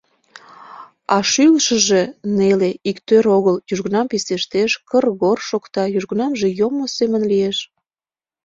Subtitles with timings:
[1.15, 2.01] А шӱлышыжӧ
[2.37, 7.57] неле, иктӧр огыл: южгунам писештеш, кыр-горр шокта, южгунамже йоммо семын лиеш.